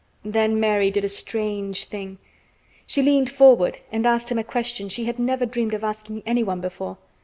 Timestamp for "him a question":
4.31-4.89